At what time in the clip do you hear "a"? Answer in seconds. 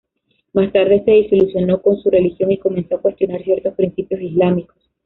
2.95-3.01